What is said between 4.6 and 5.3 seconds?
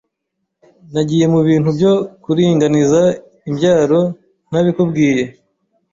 bikubwiye